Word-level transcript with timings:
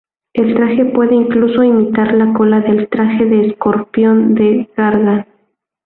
El 0.33 0.55
traje 0.55 0.83
puede 0.85 1.13
incluso 1.13 1.63
imitar 1.63 2.15
la 2.15 2.33
cola 2.33 2.59
del 2.61 2.87
traje 2.89 3.23
de 3.23 3.49
escorpión 3.49 4.33
de 4.33 4.67
Gargan. 4.75 5.27